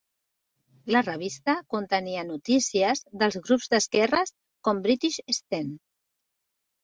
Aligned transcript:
La 0.93 1.01
revista 1.07 1.53
contenia 1.73 2.23
notícies 2.29 3.03
dels 3.23 3.37
grups 3.49 3.69
d"esquerres 3.73 4.33
com 4.69 4.79
British 4.87 5.19
Sten. 5.39 5.69